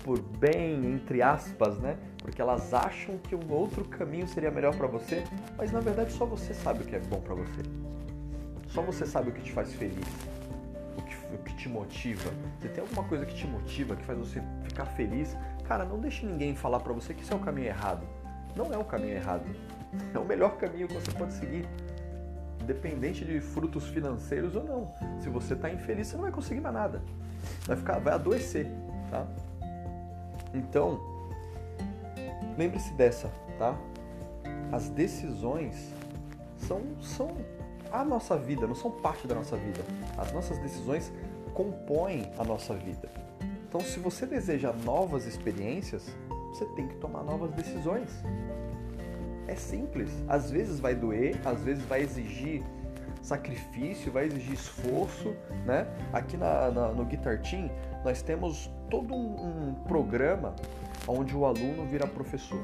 por 0.03 0.19
bem, 0.19 0.85
entre 0.93 1.21
aspas, 1.21 1.77
né? 1.77 1.97
Porque 2.21 2.41
elas 2.41 2.73
acham 2.73 3.17
que 3.17 3.35
um 3.35 3.51
outro 3.51 3.83
caminho 3.85 4.27
seria 4.27 4.51
melhor 4.51 4.75
para 4.75 4.87
você, 4.87 5.23
mas 5.57 5.71
na 5.71 5.79
verdade 5.79 6.11
só 6.13 6.25
você 6.25 6.53
sabe 6.53 6.83
o 6.83 6.85
que 6.85 6.95
é 6.95 6.99
bom 6.99 7.19
para 7.19 7.35
você. 7.35 7.61
Só 8.67 8.81
você 8.81 9.05
sabe 9.05 9.31
o 9.31 9.33
que 9.33 9.41
te 9.41 9.51
faz 9.51 9.73
feliz 9.73 10.05
o 11.33 11.37
que 11.37 11.53
te 11.55 11.69
motiva? 11.69 12.29
Você 12.59 12.69
tem 12.69 12.81
alguma 12.81 13.03
coisa 13.03 13.25
que 13.25 13.33
te 13.33 13.47
motiva, 13.47 13.95
que 13.95 14.03
faz 14.03 14.17
você 14.17 14.41
ficar 14.63 14.85
feliz? 14.85 15.35
Cara, 15.65 15.85
não 15.85 15.99
deixe 15.99 16.25
ninguém 16.25 16.55
falar 16.55 16.79
para 16.79 16.93
você 16.93 17.13
que 17.13 17.23
isso 17.23 17.33
é 17.33 17.35
o 17.35 17.39
caminho 17.39 17.67
errado. 17.67 18.05
Não 18.55 18.73
é 18.73 18.77
o 18.77 18.83
caminho 18.83 19.13
errado. 19.13 19.45
É 20.13 20.19
o 20.19 20.25
melhor 20.25 20.57
caminho 20.57 20.87
que 20.87 20.93
você 20.93 21.11
pode 21.11 21.33
seguir. 21.33 21.65
Independente 22.61 23.25
de 23.25 23.39
frutos 23.39 23.87
financeiros 23.87 24.55
ou 24.55 24.63
não. 24.63 24.93
Se 25.21 25.29
você 25.29 25.53
está 25.53 25.69
infeliz, 25.69 26.07
você 26.07 26.15
não 26.15 26.23
vai 26.23 26.31
conseguir 26.31 26.61
mais 26.61 26.75
nada. 26.75 27.01
Vai 27.65 27.77
ficar, 27.77 27.99
vai 27.99 28.13
adoecer, 28.13 28.67
tá? 29.09 29.25
Então, 30.53 30.99
lembre-se 32.57 32.93
dessa, 32.93 33.31
tá? 33.57 33.77
As 34.71 34.89
decisões 34.89 35.93
são, 36.57 36.81
são 37.01 37.37
a 37.91 38.03
nossa 38.05 38.37
vida, 38.37 38.65
não 38.65 38.75
são 38.75 38.89
parte 38.89 39.27
da 39.27 39.35
nossa 39.35 39.57
vida. 39.57 39.81
As 40.17 40.31
nossas 40.31 40.57
decisões 40.59 41.11
compõem 41.53 42.31
a 42.37 42.43
nossa 42.43 42.73
vida. 42.73 43.09
Então, 43.67 43.81
se 43.81 43.99
você 43.99 44.25
deseja 44.25 44.73
novas 44.73 45.25
experiências, 45.25 46.09
você 46.49 46.65
tem 46.75 46.87
que 46.87 46.95
tomar 46.95 47.23
novas 47.23 47.51
decisões. 47.51 48.09
É 49.47 49.55
simples. 49.55 50.09
Às 50.27 50.51
vezes 50.51 50.79
vai 50.79 50.95
doer, 50.95 51.39
às 51.45 51.63
vezes 51.63 51.83
vai 51.85 52.01
exigir 52.01 52.63
sacrifício, 53.21 54.11
vai 54.11 54.25
exigir 54.25 54.53
esforço, 54.53 55.35
né? 55.65 55.87
Aqui 56.11 56.37
na, 56.37 56.71
na, 56.71 56.87
no 56.89 57.05
Guitar 57.05 57.41
Team 57.41 57.69
nós 58.03 58.21
temos 58.21 58.69
todo 58.91 59.15
um, 59.15 59.69
um 59.69 59.73
programa 59.87 60.53
onde 61.07 61.35
o 61.35 61.45
aluno 61.45 61.85
vira 61.85 62.05
professor. 62.05 62.61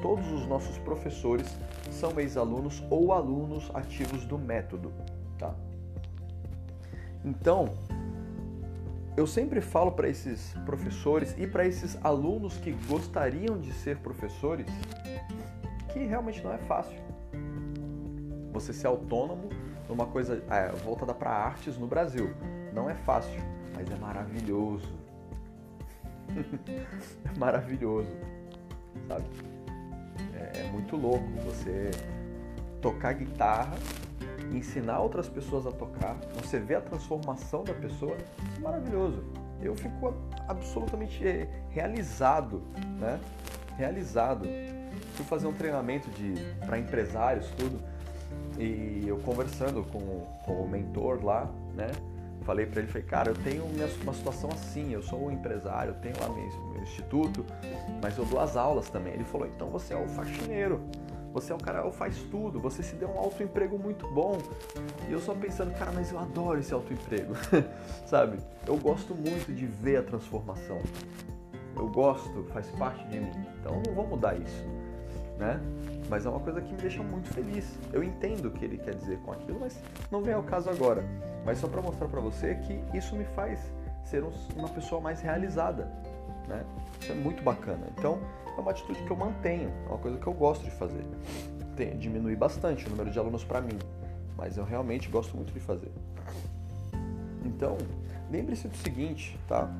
Todos 0.00 0.30
os 0.32 0.46
nossos 0.46 0.78
professores 0.78 1.54
são 1.90 2.18
ex-alunos 2.18 2.82
ou 2.88 3.12
alunos 3.12 3.70
ativos 3.74 4.24
do 4.24 4.38
método, 4.38 4.92
tá? 5.38 5.54
Então, 7.24 7.74
eu 9.16 9.26
sempre 9.26 9.60
falo 9.60 9.92
para 9.92 10.08
esses 10.08 10.54
professores 10.64 11.34
e 11.36 11.46
para 11.46 11.66
esses 11.66 11.98
alunos 12.02 12.56
que 12.58 12.72
gostariam 12.88 13.58
de 13.58 13.72
ser 13.72 13.98
professores 13.98 14.66
que 15.92 16.00
realmente 16.06 16.42
não 16.42 16.52
é 16.52 16.58
fácil. 16.58 16.98
Você 18.52 18.72
ser 18.72 18.86
autônomo 18.86 19.48
numa 19.88 20.06
coisa 20.06 20.42
é, 20.48 20.70
voltada 20.84 21.12
para 21.12 21.30
artes 21.30 21.76
no 21.76 21.86
Brasil 21.86 22.30
não 22.72 22.88
é 22.88 22.94
fácil, 22.94 23.40
mas 23.74 23.90
é 23.90 23.96
maravilhoso. 23.96 25.03
é 27.24 27.38
maravilhoso, 27.38 28.10
sabe? 29.08 29.24
É, 30.34 30.60
é 30.60 30.70
muito 30.70 30.96
louco 30.96 31.26
você 31.44 31.90
tocar 32.80 33.14
guitarra, 33.14 33.76
ensinar 34.52 35.00
outras 35.00 35.28
pessoas 35.28 35.66
a 35.66 35.72
tocar, 35.72 36.16
você 36.34 36.58
vê 36.58 36.74
a 36.74 36.80
transformação 36.80 37.64
da 37.64 37.74
pessoa, 37.74 38.16
é 38.56 38.60
maravilhoso. 38.60 39.24
Eu 39.62 39.74
fico 39.74 40.14
absolutamente 40.46 41.26
é, 41.26 41.48
realizado, 41.70 42.62
né? 43.00 43.18
Realizado. 43.76 44.46
Fui 45.14 45.24
fazer 45.24 45.46
um 45.46 45.52
treinamento 45.52 46.10
de 46.10 46.34
para 46.66 46.78
empresários, 46.78 47.48
tudo, 47.56 47.80
e 48.58 49.04
eu 49.06 49.18
conversando 49.18 49.82
com, 49.84 50.26
com 50.44 50.62
o 50.62 50.68
mentor 50.68 51.24
lá, 51.24 51.50
né? 51.74 51.90
Falei 52.44 52.66
para 52.66 52.80
ele, 52.80 52.88
falei, 52.88 53.06
cara, 53.06 53.30
eu 53.30 53.34
tenho 53.34 53.64
uma 53.64 54.12
situação 54.14 54.50
assim, 54.52 54.92
eu 54.92 55.02
sou 55.02 55.26
um 55.26 55.30
empresário, 55.30 55.90
eu 55.92 56.00
tenho 56.00 56.14
lá 56.20 56.28
meu, 56.28 56.72
meu 56.72 56.82
instituto, 56.82 57.44
mas 58.02 58.16
eu 58.16 58.24
dou 58.24 58.38
as 58.38 58.56
aulas 58.56 58.88
também. 58.90 59.14
Ele 59.14 59.24
falou, 59.24 59.46
então 59.46 59.68
você 59.70 59.94
é 59.94 59.96
o 59.96 60.06
faxineiro, 60.08 60.80
você 61.32 61.52
é 61.52 61.54
o 61.54 61.58
cara, 61.58 61.82
que 61.82 61.96
faz 61.96 62.16
tudo, 62.30 62.60
você 62.60 62.82
se 62.82 62.94
deu 62.94 63.08
um 63.08 63.18
autoemprego 63.18 63.76
muito 63.76 64.06
bom. 64.12 64.38
E 65.08 65.12
eu 65.12 65.20
só 65.20 65.34
pensando, 65.34 65.76
cara, 65.76 65.90
mas 65.92 66.12
eu 66.12 66.18
adoro 66.18 66.60
esse 66.60 66.72
autoemprego, 66.72 67.34
sabe? 68.06 68.38
Eu 68.66 68.76
gosto 68.76 69.14
muito 69.14 69.52
de 69.52 69.66
ver 69.66 69.96
a 69.96 70.02
transformação. 70.02 70.80
Eu 71.76 71.88
gosto, 71.88 72.44
faz 72.52 72.68
parte 72.72 73.04
de 73.08 73.18
mim. 73.18 73.46
Então 73.60 73.82
não 73.84 73.94
vou 73.94 74.06
mudar 74.06 74.36
isso, 74.36 74.64
né? 75.38 75.60
Mas 76.08 76.26
é 76.26 76.28
uma 76.28 76.40
coisa 76.40 76.60
que 76.60 76.72
me 76.72 76.80
deixa 76.80 77.02
muito 77.02 77.28
feliz. 77.32 77.78
Eu 77.92 78.02
entendo 78.02 78.46
o 78.46 78.50
que 78.50 78.64
ele 78.64 78.78
quer 78.78 78.94
dizer 78.94 79.18
com 79.20 79.32
aquilo, 79.32 79.58
mas 79.60 79.80
não 80.10 80.22
vem 80.22 80.34
ao 80.34 80.42
caso 80.42 80.70
agora. 80.70 81.04
Mas 81.44 81.58
só 81.58 81.68
para 81.68 81.82
mostrar 81.82 82.08
para 82.08 82.20
você 82.20 82.54
que 82.56 82.82
isso 82.96 83.16
me 83.16 83.24
faz 83.24 83.72
ser 84.04 84.22
uma 84.54 84.68
pessoa 84.68 85.00
mais 85.00 85.20
realizada, 85.20 85.90
né? 86.46 86.64
Isso 87.00 87.12
é 87.12 87.14
muito 87.14 87.42
bacana. 87.42 87.86
Então, 87.96 88.18
é 88.56 88.60
uma 88.60 88.70
atitude 88.70 89.02
que 89.02 89.10
eu 89.10 89.16
mantenho, 89.16 89.72
é 89.86 89.88
uma 89.88 89.98
coisa 89.98 90.18
que 90.18 90.26
eu 90.26 90.32
gosto 90.32 90.64
de 90.64 90.70
fazer. 90.70 91.04
Tem, 91.76 91.96
diminui 91.98 92.36
bastante 92.36 92.86
o 92.86 92.90
número 92.90 93.10
de 93.10 93.18
alunos 93.18 93.42
para 93.42 93.60
mim, 93.60 93.78
mas 94.36 94.56
eu 94.56 94.64
realmente 94.64 95.08
gosto 95.08 95.36
muito 95.36 95.52
de 95.52 95.60
fazer. 95.60 95.90
Então, 97.44 97.76
lembre-se 98.30 98.68
do 98.68 98.76
seguinte, 98.76 99.38
tá? 99.48 99.70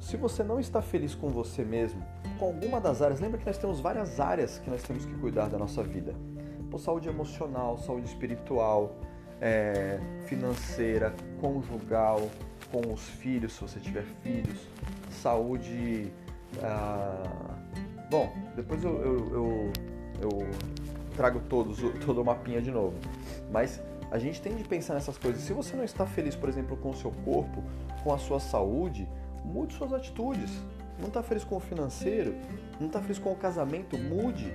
Se 0.00 0.16
você 0.16 0.42
não 0.42 0.58
está 0.58 0.80
feliz 0.80 1.14
com 1.14 1.28
você 1.28 1.64
mesmo, 1.64 2.02
com 2.38 2.46
alguma 2.46 2.80
das 2.80 3.02
áreas, 3.02 3.20
lembra 3.20 3.38
que 3.38 3.46
nós 3.46 3.58
temos 3.58 3.80
várias 3.80 4.20
áreas 4.20 4.58
que 4.58 4.70
nós 4.70 4.82
temos 4.82 5.04
que 5.04 5.14
cuidar 5.14 5.48
da 5.48 5.58
nossa 5.58 5.82
vida. 5.82 6.14
Saúde 6.78 7.08
emocional, 7.08 7.76
saúde 7.78 8.06
espiritual, 8.06 8.94
é, 9.40 9.98
financeira, 10.26 11.12
conjugal, 11.40 12.28
com 12.70 12.92
os 12.92 13.00
filhos, 13.00 13.54
se 13.54 13.62
você 13.62 13.80
tiver 13.80 14.04
filhos, 14.22 14.68
saúde. 15.10 16.12
Ah, 16.62 17.56
bom, 18.10 18.32
depois 18.54 18.84
eu, 18.84 18.92
eu, 19.02 19.32
eu, 19.32 19.72
eu 20.22 20.48
trago 21.16 21.40
todos, 21.48 21.78
todo 22.04 22.20
o 22.20 22.24
mapinha 22.24 22.62
de 22.62 22.70
novo. 22.70 22.94
Mas 23.50 23.82
a 24.10 24.18
gente 24.18 24.40
tem 24.40 24.54
de 24.54 24.64
pensar 24.64 24.94
nessas 24.94 25.18
coisas. 25.18 25.42
Se 25.42 25.52
você 25.52 25.76
não 25.76 25.84
está 25.84 26.06
feliz, 26.06 26.36
por 26.36 26.48
exemplo, 26.48 26.76
com 26.76 26.90
o 26.90 26.94
seu 26.94 27.10
corpo, 27.24 27.64
com 28.04 28.12
a 28.12 28.18
sua 28.18 28.38
saúde, 28.38 29.08
mude 29.44 29.74
suas 29.74 29.92
atitudes. 29.92 30.50
Não 30.98 31.08
está 31.08 31.22
feliz 31.22 31.44
com 31.44 31.56
o 31.56 31.60
financeiro, 31.60 32.34
não 32.80 32.88
está 32.88 33.00
feliz 33.00 33.18
com 33.18 33.32
o 33.32 33.36
casamento, 33.36 33.96
mude. 33.96 34.52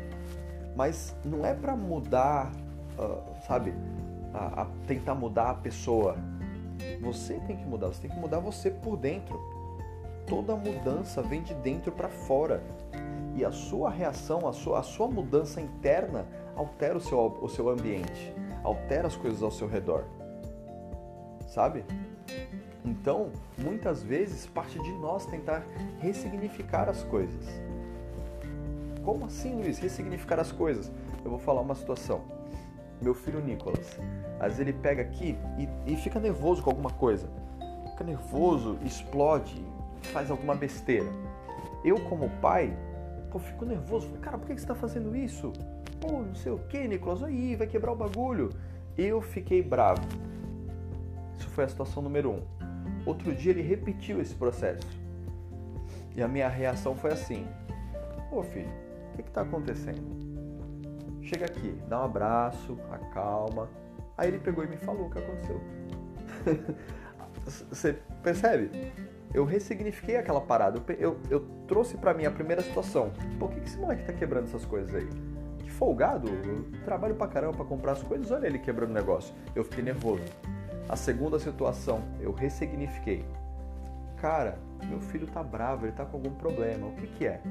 Mas 0.76 1.16
não 1.24 1.46
é 1.46 1.54
para 1.54 1.76
mudar, 1.76 2.52
uh, 2.98 3.42
sabe, 3.48 3.74
a, 4.34 4.64
a 4.64 4.68
tentar 4.88 5.16
mudar 5.16 5.52
a 5.52 5.54
pessoa. 5.54 6.18
Você 7.02 7.36
tem 7.48 7.56
que 7.56 7.66
mudar, 7.66 7.88
você 7.88 8.02
tem 8.02 8.12
que 8.12 8.20
mudar 8.20 8.40
você 8.40 8.70
por 8.72 8.98
dentro. 8.98 9.40
Toda 10.28 10.56
mudança 10.56 11.22
vem 11.22 11.44
de 11.44 11.54
dentro 11.56 11.92
para 11.92 12.10
fora. 12.10 12.62
E 13.36 13.44
a 13.44 13.52
sua 13.52 13.90
reação, 13.90 14.48
a 14.48 14.54
sua, 14.54 14.80
a 14.80 14.84
sua 14.84 15.08
mudança 15.08 15.60
interna 15.60 16.26
altera 16.56 16.98
o 16.98 17.02
seu, 17.02 17.38
o 17.42 17.50
seu 17.50 17.70
ambiente, 17.70 18.34
altera 18.64 19.08
as 19.08 19.16
coisas 19.16 19.42
ao 19.42 19.52
seu 19.52 19.68
redor. 19.68 20.06
Sabe? 21.48 21.84
Então, 22.86 23.32
muitas 23.58 24.04
vezes, 24.04 24.46
parte 24.46 24.80
de 24.82 24.92
nós 24.94 25.26
tentar 25.26 25.64
ressignificar 26.00 26.90
as 26.90 27.04
coisas. 27.04 27.46
Como 29.04 29.26
assim, 29.26 29.56
Luiz? 29.56 29.80
Ressignificar 29.80 30.40
as 30.40 30.52
coisas? 30.52 30.92
Eu 31.24 31.32
vou 31.32 31.40
falar 31.40 31.62
uma 31.62 31.76
situação. 31.76 32.22
Meu 33.02 33.14
filho 33.14 33.42
Nicolas, 33.42 34.00
às 34.40 34.58
vezes 34.58 34.60
ele 34.60 34.74
pega 34.74 35.02
aqui 35.02 35.38
e, 35.58 35.94
e 35.94 35.96
fica 35.98 36.20
nervoso 36.20 36.62
com 36.62 36.70
alguma 36.70 36.92
coisa. 36.92 37.28
Fica 37.92 38.04
nervoso, 38.04 38.78
explode, 38.86 39.66
faz 40.14 40.30
alguma 40.32 40.56
besteira. 40.56 41.10
Eu, 41.84 42.00
como 42.10 42.30
pai, 42.42 42.74
fico 43.40 43.66
nervoso. 43.66 44.10
Cara, 44.22 44.38
por 44.38 44.48
que 44.48 44.54
você 44.54 44.60
está 44.60 44.76
fazendo 44.76 45.16
isso? 45.16 45.52
Pô, 46.00 46.22
não 46.22 46.36
sei 46.36 46.52
o 46.52 46.60
que, 46.60 46.88
Nicolas, 46.88 47.24
aí, 47.24 47.56
vai 47.56 47.68
quebrar 47.68 47.92
o 47.92 47.96
bagulho. 47.96 48.50
Eu 48.98 49.22
fiquei 49.22 49.62
bravo. 49.62 50.02
Isso 51.38 51.50
foi 51.50 51.64
a 51.64 51.68
situação 51.68 52.02
número 52.02 52.32
um. 52.32 52.63
Outro 53.06 53.34
dia 53.34 53.52
ele 53.52 53.62
repetiu 53.62 54.22
esse 54.22 54.36
processo. 54.36 54.88
E 56.16 56.22
a 56.22 56.28
minha 56.28 56.48
reação 56.48 56.96
foi 56.96 57.12
assim: 57.12 57.48
Ô 58.32 58.44
filho, 58.44 58.70
o 59.14 59.18
que 59.18 59.30
está 59.30 59.42
acontecendo? 59.42 60.24
chega 61.34 61.46
aqui, 61.46 61.76
dá 61.88 62.02
um 62.02 62.06
abraço, 62.06 62.78
acalma. 62.92 63.70
Aí 64.18 64.28
ele 64.28 64.40
pegou 64.40 64.64
e 64.64 64.68
me 64.68 64.78
falou 64.78 65.08
o 65.08 65.10
que 65.10 65.20
aconteceu. 65.20 65.62
Você 67.70 67.98
percebe? 68.22 68.92
Eu 69.34 69.44
ressignifiquei 69.44 70.18
aquela 70.18 70.40
parada. 70.40 70.80
Eu, 70.90 70.96
eu, 71.00 71.20
eu 71.30 71.40
trouxe 71.68 71.98
para 71.98 72.14
mim 72.14 72.26
a 72.26 72.32
primeira 72.32 72.62
situação. 72.62 73.12
Por 73.40 73.50
que, 73.50 73.60
que 73.60 73.68
esse 73.68 73.78
moleque 73.78 74.06
tá 74.06 74.14
quebrando 74.14 74.46
essas 74.46 74.64
coisas 74.64 74.94
aí? 74.94 75.08
Que 75.60 75.72
folgado. 75.72 76.30
Eu 76.30 76.66
trabalho 76.86 77.16
pra 77.16 77.28
caramba 77.28 77.58
pra 77.58 77.66
comprar 77.66 77.94
as 77.94 78.04
coisas. 78.04 78.30
Olha 78.30 78.46
ele 78.46 78.60
quebrando 78.60 78.92
o 78.92 78.94
negócio. 78.94 79.34
Eu 79.56 79.64
fiquei 79.64 79.84
nervoso. 79.84 80.24
A 80.90 80.96
segunda 80.96 81.40
situação, 81.40 82.02
eu 82.20 82.32
ressignifiquei. 82.32 83.26
Cara, 84.18 84.58
meu 84.86 85.00
filho 85.00 85.28
tá 85.28 85.42
bravo, 85.42 85.86
ele 85.86 85.94
tá 85.94 86.06
com 86.06 86.18
algum 86.18 86.34
problema. 86.36 86.88
O 86.88 86.94
que 86.94 87.08
que 87.08 87.26
é? 87.26 87.42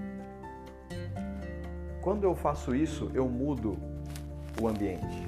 Quando 2.01 2.25
eu 2.25 2.35
faço 2.35 2.75
isso, 2.75 3.11
eu 3.15 3.29
mudo 3.29 3.77
o 4.61 4.69
ambiente. 4.69 5.27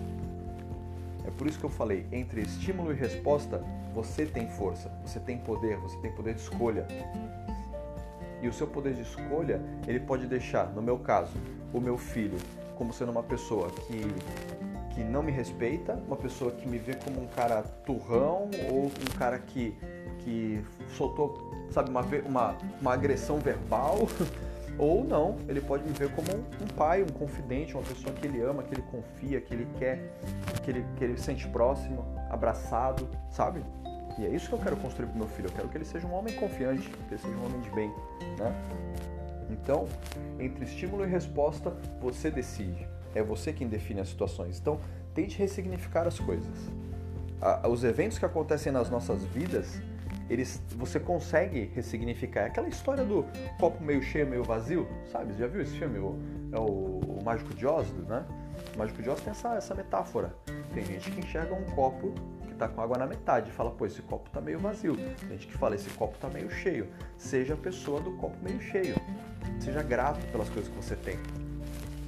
É 1.27 1.31
por 1.31 1.47
isso 1.47 1.59
que 1.59 1.65
eu 1.65 1.71
falei, 1.71 2.07
entre 2.13 2.43
estímulo 2.43 2.93
e 2.93 2.95
resposta, 2.95 3.63
você 3.95 4.27
tem 4.27 4.49
força, 4.49 4.91
você 5.05 5.19
tem 5.21 5.39
poder, 5.39 5.79
você 5.79 5.97
tem 5.99 6.13
poder 6.13 6.35
de 6.35 6.41
escolha. 6.41 6.87
E 8.43 8.49
o 8.49 8.53
seu 8.53 8.67
poder 8.67 8.95
de 8.95 9.03
escolha, 9.03 9.61
ele 9.87 10.01
pode 10.01 10.27
deixar, 10.27 10.67
no 10.75 10.83
meu 10.83 10.99
caso, 10.99 11.33
o 11.73 11.81
meu 11.81 11.97
filho 11.97 12.37
como 12.77 12.93
sendo 12.93 13.13
uma 13.13 13.23
pessoa 13.23 13.71
que, 13.71 14.03
que 14.95 15.03
não 15.03 15.23
me 15.23 15.33
respeita, 15.33 15.95
uma 16.07 16.17
pessoa 16.17 16.53
que 16.53 16.69
me 16.69 16.79
vê 16.79 16.95
como 16.95 17.21
um 17.21 17.27
cara 17.27 17.63
turrão 17.85 18.49
ou 18.71 18.87
um 18.87 19.19
cara 19.19 19.39
que, 19.39 19.77
que 20.21 20.63
soltou, 20.97 21.51
sabe, 21.71 21.91
uma, 21.91 22.03
uma, 22.25 22.57
uma 22.81 22.93
agressão 22.95 23.39
verbal. 23.39 24.09
Ou 24.77 25.05
não, 25.05 25.37
ele 25.49 25.61
pode 25.61 25.85
me 25.85 25.93
ver 25.93 26.11
como 26.17 26.27
um, 26.37 26.67
pai, 26.77 27.01
um 27.01 27.07
confidente, 27.07 27.75
uma 27.75 27.83
pessoa 27.85 28.13
que 28.13 28.27
ele 28.27 28.41
ama, 28.41 28.61
que 28.65 28.75
ele 28.75 28.83
confia, 28.91 29.41
que 29.41 29.55
ele 29.55 29.69
quer, 29.79 30.19
que 30.65 30.71
ele, 30.73 30.85
que 30.97 31.05
ele 31.05 31.17
sente 31.17 31.47
próximo, 31.47 32.05
abraçado, 32.29 33.09
sabe? 33.31 33.63
E 34.19 34.27
é 34.27 34.29
isso 34.31 34.49
que 34.49 34.55
eu 34.55 34.59
quero 34.59 34.77
construir 34.79 35.07
para 35.07 35.17
meu 35.17 35.29
filho. 35.29 35.49
Eu 35.49 35.53
quero 35.53 35.69
que 35.69 35.77
ele 35.79 35.85
seja 35.85 36.05
um 36.09 36.13
homem 36.13 36.35
confiante, 36.35 36.89
que 36.89 37.15
ele 37.15 37.21
seja 37.21 37.37
um 37.37 37.47
homem 37.47 37.61
de 37.61 37.71
bem, 37.71 37.89
né? 38.37 38.53
Então, 39.49 39.87
entre 40.41 40.65
estímulo 40.65 41.05
e 41.05 41.09
resposta, 41.09 41.71
você 42.01 42.29
decide. 42.29 42.89
É 43.14 43.23
você 43.23 43.52
quem 43.52 43.68
define 43.68 44.00
as 44.00 44.09
situações. 44.09 44.59
Então, 44.59 44.80
tente 45.14 45.38
ressignificar 45.38 46.06
as 46.06 46.18
coisas. 46.18 46.71
Os 47.68 47.85
eventos 47.85 48.18
que 48.18 48.25
acontecem 48.25 48.73
nas 48.73 48.88
nossas 48.88 49.23
vidas, 49.25 49.80
eles, 50.30 50.62
você 50.71 50.99
consegue 50.99 51.71
ressignificar. 51.75 52.42
É 52.42 52.47
aquela 52.47 52.68
história 52.68 53.04
do 53.04 53.26
copo 53.59 53.83
meio 53.83 54.02
cheio, 54.02 54.26
meio 54.26 54.42
vazio, 54.42 54.88
sabe? 55.12 55.33
Você 55.33 55.40
já 55.40 55.47
viu 55.47 55.61
esse 55.61 55.76
filme? 55.76 55.99
O, 55.99 56.18
é 56.52 56.59
o, 56.59 57.00
o 57.00 57.18
Mágico 57.25 57.52
de 57.54 57.66
Oz, 57.66 57.87
né? 58.09 58.25
O 58.75 58.78
Mágico 58.78 59.02
de 59.02 59.11
Oz 59.11 59.21
tem 59.21 59.30
essa, 59.30 59.54
essa 59.54 59.75
metáfora. 59.75 60.35
Tem 60.73 60.85
gente 60.85 61.11
que 61.11 61.21
enxerga 61.21 61.54
um 61.54 61.64
copo 61.75 62.14
que 62.47 62.54
tá 62.54 62.68
com 62.68 62.80
água 62.80 62.97
na 62.97 63.06
metade 63.06 63.50
e 63.50 63.52
fala, 63.52 63.71
pô, 63.71 63.85
esse 63.85 64.00
copo 64.02 64.30
tá 64.30 64.40
meio 64.40 64.59
vazio. 64.59 64.97
Tem 64.97 65.30
gente 65.30 65.49
que 65.49 65.59
fala, 65.59 65.75
esse 65.75 65.90
copo 65.90 66.16
tá 66.18 66.28
meio 66.28 66.50
cheio. 66.50 66.88
Seja 67.18 67.54
a 67.54 67.56
pessoa 67.56 68.00
do 68.00 68.12
copo 68.12 68.37
meio 68.42 68.61
cheio. 68.61 68.97
Seja 69.61 69.83
grato 69.83 70.26
pelas 70.28 70.49
coisas 70.49 70.73
que 70.73 70.76
você 70.76 70.97
tem. 70.97 71.18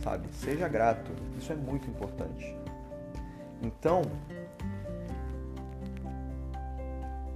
Sabe? 0.06 0.28
Seja 0.34 0.68
grato. 0.68 1.10
Isso 1.36 1.52
é 1.52 1.56
muito 1.56 1.90
importante. 1.90 2.56
Então, 3.60 4.02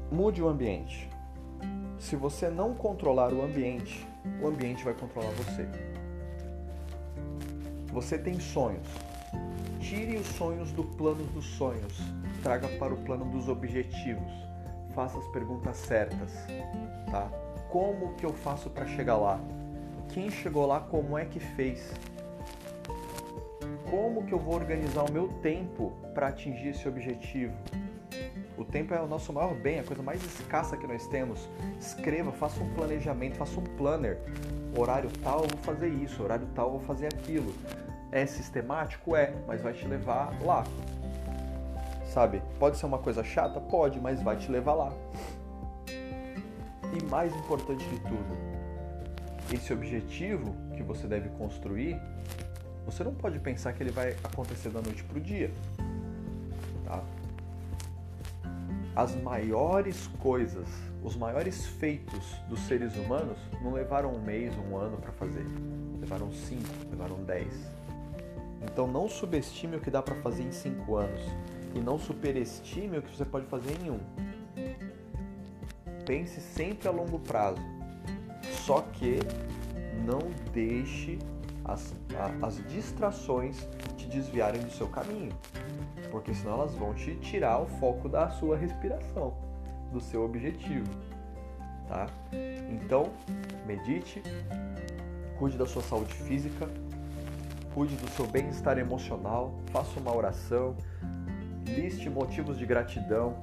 mude 0.08 0.40
o 0.40 0.46
ambiente. 0.46 1.10
Se 1.98 2.14
você 2.14 2.48
não 2.48 2.72
controlar 2.72 3.32
o 3.32 3.42
ambiente, 3.42 4.06
o 4.40 4.46
ambiente 4.46 4.84
vai 4.84 4.94
controlar 4.94 5.30
você. 5.32 5.68
Você 7.92 8.16
tem 8.16 8.38
sonhos. 8.38 8.86
Tire 9.80 10.16
os 10.18 10.28
sonhos 10.28 10.70
do 10.70 10.84
plano 10.84 11.24
dos 11.24 11.46
sonhos, 11.46 11.98
traga 12.40 12.68
para 12.78 12.94
o 12.94 12.98
plano 12.98 13.24
dos 13.24 13.48
objetivos. 13.48 14.30
Faça 14.94 15.18
as 15.18 15.26
perguntas 15.32 15.76
certas, 15.76 16.32
tá? 17.10 17.28
Como 17.68 18.14
que 18.14 18.24
eu 18.24 18.32
faço 18.32 18.70
para 18.70 18.86
chegar 18.86 19.16
lá? 19.16 19.40
Quem 20.10 20.30
chegou 20.30 20.66
lá, 20.66 20.78
como 20.78 21.18
é 21.18 21.24
que 21.24 21.40
fez? 21.40 21.92
Como 23.90 24.24
que 24.24 24.32
eu 24.32 24.38
vou 24.38 24.54
organizar 24.54 25.04
o 25.04 25.12
meu 25.12 25.28
tempo 25.42 25.92
para 26.14 26.28
atingir 26.28 26.68
esse 26.68 26.88
objetivo? 26.88 27.54
O 28.56 28.64
tempo 28.64 28.92
é 28.92 29.00
o 29.00 29.06
nosso 29.06 29.32
maior 29.32 29.54
bem, 29.54 29.78
a 29.78 29.82
coisa 29.82 30.02
mais 30.02 30.22
escassa 30.22 30.76
que 30.76 30.86
nós 30.86 31.06
temos. 31.06 31.48
Escreva, 31.78 32.30
faça 32.30 32.62
um 32.62 32.74
planejamento, 32.74 33.36
faça 33.36 33.58
um 33.58 33.64
planner. 33.64 34.18
Horário 34.76 35.10
tal, 35.22 35.40
vou 35.40 35.58
fazer 35.62 35.88
isso, 35.88 36.22
horário 36.22 36.46
tal, 36.54 36.72
vou 36.72 36.80
fazer 36.80 37.06
aquilo. 37.06 37.54
É 38.12 38.26
sistemático? 38.26 39.16
É, 39.16 39.32
mas 39.46 39.62
vai 39.62 39.72
te 39.72 39.86
levar 39.86 40.38
lá. 40.42 40.64
Sabe? 42.12 42.42
Pode 42.58 42.76
ser 42.76 42.86
uma 42.86 42.98
coisa 42.98 43.24
chata? 43.24 43.60
Pode, 43.60 43.98
mas 43.98 44.20
vai 44.22 44.36
te 44.36 44.50
levar 44.50 44.74
lá. 44.74 44.92
E 45.88 47.04
mais 47.04 47.34
importante 47.34 47.84
de 47.88 48.00
tudo, 48.00 48.36
esse 49.52 49.72
objetivo 49.72 50.54
que 50.76 50.82
você 50.82 51.06
deve 51.06 51.28
construir, 51.30 52.00
você 52.84 53.04
não 53.04 53.14
pode 53.14 53.38
pensar 53.38 53.72
que 53.72 53.82
ele 53.82 53.92
vai 53.92 54.16
acontecer 54.24 54.70
da 54.70 54.80
noite 54.80 55.02
para 55.04 55.18
o 55.18 55.20
dia. 55.20 55.50
Tá? 56.84 57.02
as 58.94 59.14
maiores 59.22 60.08
coisas, 60.18 60.68
os 61.02 61.16
maiores 61.16 61.66
feitos 61.66 62.34
dos 62.48 62.60
seres 62.60 62.94
humanos 62.96 63.38
não 63.62 63.72
levaram 63.72 64.12
um 64.12 64.20
mês, 64.20 64.52
um 64.58 64.76
ano 64.76 64.96
para 64.98 65.12
fazer. 65.12 65.46
Levaram 66.00 66.30
cinco, 66.32 66.68
levaram 66.90 67.22
dez. 67.24 67.52
Então 68.62 68.86
não 68.86 69.08
subestime 69.08 69.76
o 69.76 69.80
que 69.80 69.90
dá 69.90 70.02
para 70.02 70.14
fazer 70.16 70.42
em 70.42 70.52
cinco 70.52 70.96
anos 70.96 71.20
e 71.74 71.78
não 71.78 71.98
superestime 71.98 72.98
o 72.98 73.02
que 73.02 73.16
você 73.16 73.24
pode 73.24 73.46
fazer 73.46 73.74
em 73.82 73.90
um. 73.90 74.00
Pense 76.04 76.40
sempre 76.40 76.88
a 76.88 76.90
longo 76.90 77.18
prazo. 77.18 77.60
Só 78.66 78.82
que 78.82 79.18
não 80.04 80.20
deixe 80.52 81.18
as, 81.64 81.94
as 82.42 82.56
distrações 82.68 83.68
te 83.96 84.06
desviarem 84.06 84.60
do 84.60 84.70
seu 84.70 84.88
caminho 84.88 85.32
porque 86.10 86.34
senão 86.34 86.54
elas 86.54 86.74
vão 86.74 86.92
te 86.92 87.14
tirar 87.16 87.60
o 87.60 87.66
foco 87.66 88.08
da 88.08 88.28
sua 88.30 88.56
respiração, 88.56 89.34
do 89.92 90.00
seu 90.00 90.24
objetivo, 90.24 90.90
tá? 91.88 92.06
Então, 92.70 93.10
medite, 93.66 94.22
cuide 95.38 95.56
da 95.56 95.66
sua 95.66 95.82
saúde 95.82 96.12
física, 96.12 96.68
cuide 97.72 97.96
do 97.96 98.08
seu 98.10 98.26
bem-estar 98.26 98.78
emocional, 98.78 99.54
faça 99.66 99.98
uma 100.00 100.14
oração, 100.14 100.76
liste 101.64 102.10
motivos 102.10 102.58
de 102.58 102.66
gratidão, 102.66 103.36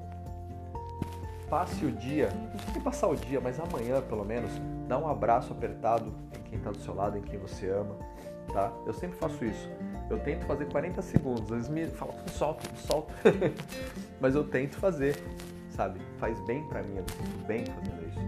passe 1.50 1.86
o 1.86 1.92
dia, 1.92 2.30
não 2.30 2.50
precisa 2.50 2.80
passar 2.82 3.08
o 3.08 3.16
dia, 3.16 3.40
mas 3.40 3.60
amanhã 3.60 4.02
pelo 4.02 4.26
menos, 4.26 4.52
dá 4.88 4.98
um 4.98 5.08
abraço 5.08 5.54
apertado 5.54 6.14
quem 6.58 6.60
está 6.60 6.72
do 6.72 6.80
seu 6.80 6.96
lado, 6.96 7.18
em 7.18 7.22
quem 7.22 7.40
você 7.40 7.70
ama, 7.70 7.96
tá? 8.52 8.72
Eu 8.86 8.94
sempre 8.94 9.18
faço 9.18 9.44
isso. 9.46 9.70
Eu 10.10 10.20
tento 10.20 10.46
fazer 10.46 10.66
40 10.66 11.02
segundos, 11.02 11.50
vezes 11.50 11.70
me 11.70 11.86
falam, 11.88 12.16
solta, 12.30 12.64
solta. 12.76 13.14
Mas 14.20 14.36
eu 14.36 14.44
tento 14.44 14.78
fazer, 14.78 15.16
sabe? 15.70 16.00
Faz 16.18 16.40
bem 16.42 16.64
para 16.68 16.82
mim, 16.84 16.98
eu 16.98 17.06
sinto 17.10 17.46
bem 17.46 17.66
fazendo 17.66 18.08
isso. 18.08 18.20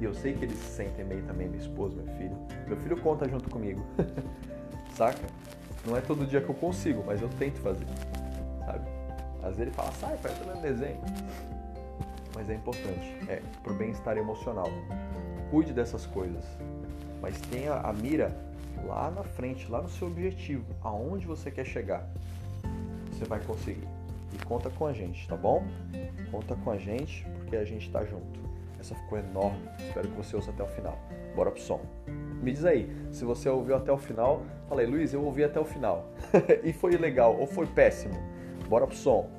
E 0.00 0.04
eu 0.04 0.14
sei 0.14 0.34
que 0.34 0.44
eles 0.44 0.58
se 0.58 0.76
sentem 0.76 1.04
bem 1.04 1.22
também, 1.22 1.48
minha 1.48 1.60
esposa, 1.60 1.96
meu 2.02 2.14
filho. 2.16 2.36
Meu 2.66 2.76
filho 2.76 3.00
conta 3.00 3.28
junto 3.28 3.48
comigo, 3.50 3.82
saca? 4.94 5.26
Não 5.86 5.96
é 5.96 6.00
todo 6.00 6.26
dia 6.26 6.40
que 6.40 6.48
eu 6.48 6.54
consigo, 6.54 7.02
mas 7.04 7.20
eu 7.20 7.28
tento 7.38 7.58
fazer, 7.60 7.86
sabe? 8.64 8.86
Às 9.42 9.56
vezes 9.56 9.60
ele 9.60 9.70
fala, 9.72 9.90
sai, 9.92 10.16
faz 10.18 10.34
o 10.40 10.60
desenho. 10.60 11.00
Mas 12.34 12.48
é 12.48 12.54
importante, 12.54 13.16
é 13.28 13.42
pro 13.62 13.74
bem-estar 13.74 14.16
emocional. 14.16 14.68
Cuide 15.50 15.72
dessas 15.72 16.06
coisas, 16.06 16.44
mas 17.22 17.40
tenha 17.42 17.74
a 17.74 17.92
mira 17.92 18.36
lá 18.84 19.10
na 19.10 19.22
frente, 19.22 19.70
lá 19.70 19.80
no 19.80 19.88
seu 19.88 20.08
objetivo, 20.08 20.66
aonde 20.82 21.24
você 21.24 21.50
quer 21.50 21.64
chegar, 21.64 22.06
você 23.10 23.24
vai 23.24 23.40
conseguir. 23.40 23.88
E 24.34 24.44
conta 24.44 24.68
com 24.70 24.86
a 24.86 24.92
gente, 24.92 25.26
tá 25.28 25.36
bom? 25.36 25.64
Conta 26.30 26.56
com 26.56 26.70
a 26.70 26.76
gente, 26.76 27.24
porque 27.38 27.56
a 27.56 27.64
gente 27.64 27.88
tá 27.90 28.04
junto. 28.04 28.40
Essa 28.80 28.96
ficou 28.96 29.18
enorme. 29.18 29.62
Espero 29.78 30.08
que 30.08 30.16
você 30.16 30.34
ouça 30.34 30.50
até 30.50 30.64
o 30.64 30.66
final. 30.66 30.98
Bora 31.36 31.52
pro 31.52 31.60
som. 31.60 31.80
Me 32.42 32.50
diz 32.50 32.64
aí, 32.64 32.90
se 33.12 33.24
você 33.24 33.48
ouviu 33.48 33.76
até 33.76 33.92
o 33.92 33.98
final, 33.98 34.42
falei, 34.68 34.86
Luiz, 34.86 35.14
eu 35.14 35.22
ouvi 35.22 35.44
até 35.44 35.60
o 35.60 35.64
final. 35.64 36.08
e 36.64 36.72
foi 36.72 36.96
legal 36.96 37.38
ou 37.38 37.46
foi 37.46 37.66
péssimo? 37.66 38.14
Bora 38.68 38.86
pro 38.86 38.96
som. 38.96 39.30